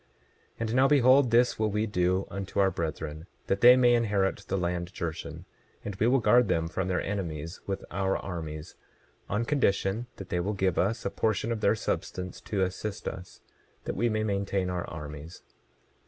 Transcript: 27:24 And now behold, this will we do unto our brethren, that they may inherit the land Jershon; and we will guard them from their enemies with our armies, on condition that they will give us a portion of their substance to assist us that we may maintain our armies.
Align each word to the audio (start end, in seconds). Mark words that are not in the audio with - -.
27:24 0.57 0.57
And 0.61 0.73
now 0.75 0.87
behold, 0.87 1.29
this 1.29 1.59
will 1.59 1.69
we 1.69 1.85
do 1.85 2.25
unto 2.31 2.59
our 2.59 2.71
brethren, 2.71 3.27
that 3.45 3.61
they 3.61 3.77
may 3.77 3.93
inherit 3.93 4.37
the 4.47 4.57
land 4.57 4.91
Jershon; 4.91 5.45
and 5.85 5.93
we 5.97 6.07
will 6.07 6.17
guard 6.17 6.47
them 6.47 6.67
from 6.67 6.87
their 6.87 7.03
enemies 7.03 7.61
with 7.67 7.85
our 7.91 8.17
armies, 8.17 8.73
on 9.29 9.45
condition 9.45 10.07
that 10.15 10.29
they 10.29 10.39
will 10.39 10.53
give 10.53 10.79
us 10.79 11.05
a 11.05 11.11
portion 11.11 11.51
of 11.51 11.61
their 11.61 11.75
substance 11.75 12.41
to 12.41 12.63
assist 12.63 13.07
us 13.07 13.41
that 13.83 13.95
we 13.95 14.09
may 14.09 14.23
maintain 14.23 14.71
our 14.71 14.89
armies. 14.89 15.43